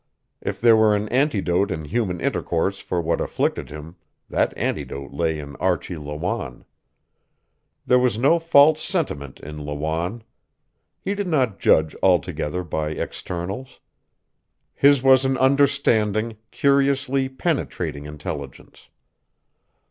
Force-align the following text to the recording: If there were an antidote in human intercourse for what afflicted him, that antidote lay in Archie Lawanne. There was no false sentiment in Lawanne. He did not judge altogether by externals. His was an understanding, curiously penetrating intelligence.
If 0.41 0.59
there 0.59 0.75
were 0.75 0.95
an 0.95 1.07
antidote 1.09 1.69
in 1.69 1.85
human 1.85 2.19
intercourse 2.19 2.79
for 2.79 2.99
what 2.99 3.21
afflicted 3.21 3.69
him, 3.69 3.97
that 4.31 4.51
antidote 4.57 5.11
lay 5.13 5.37
in 5.37 5.55
Archie 5.57 5.95
Lawanne. 5.95 6.65
There 7.85 7.99
was 7.99 8.17
no 8.17 8.39
false 8.39 8.81
sentiment 8.83 9.39
in 9.41 9.59
Lawanne. 9.63 10.23
He 10.99 11.13
did 11.13 11.27
not 11.27 11.59
judge 11.59 11.95
altogether 12.01 12.63
by 12.63 12.89
externals. 12.93 13.79
His 14.73 15.03
was 15.03 15.23
an 15.23 15.37
understanding, 15.37 16.37
curiously 16.49 17.29
penetrating 17.29 18.05
intelligence. 18.05 18.87